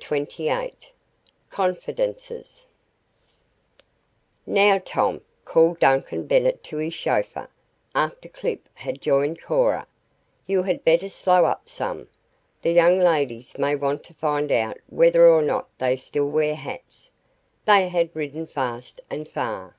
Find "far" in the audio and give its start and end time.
19.28-19.74